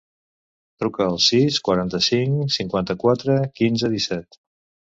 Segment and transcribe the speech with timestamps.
[0.83, 4.43] Truca al sis, quaranta-cinc, cinquanta-quatre, quinze, disset.